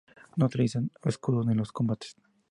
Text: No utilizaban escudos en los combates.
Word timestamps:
No 0.35 0.45
utilizaban 0.47 0.89
escudos 1.03 1.47
en 1.47 1.57
los 1.57 1.71
combates. 1.71 2.15